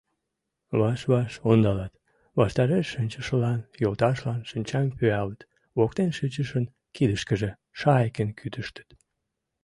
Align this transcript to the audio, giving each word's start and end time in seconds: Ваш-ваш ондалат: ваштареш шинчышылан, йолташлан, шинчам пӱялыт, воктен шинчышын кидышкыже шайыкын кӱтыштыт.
Ваш-ваш 0.79 1.33
ондалат: 1.49 1.93
ваштареш 2.39 2.85
шинчышылан, 2.93 3.59
йолташлан, 3.81 4.41
шинчам 4.49 4.85
пӱялыт, 4.97 5.41
воктен 5.77 6.09
шинчышын 6.17 6.65
кидышкыже 6.95 7.49
шайыкын 7.79 8.29
кӱтыштыт. 8.39 8.89